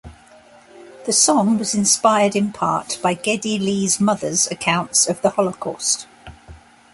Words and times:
The 1.05 1.13
song 1.13 1.59
was 1.59 1.75
inspired 1.75 2.35
in 2.35 2.51
part 2.51 2.97
by 3.03 3.13
Geddy 3.13 3.59
Lee's 3.59 3.99
mother's 3.99 4.49
accounts 4.49 5.07
of 5.07 5.21
the 5.21 5.29
Holocaust. 5.29 6.07